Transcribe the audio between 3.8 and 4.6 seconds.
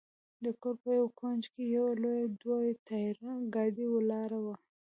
ولاړه وه.